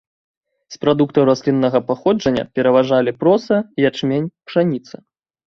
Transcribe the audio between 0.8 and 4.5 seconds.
прадуктаў расліннага паходжання пераважалі проса, ячмень,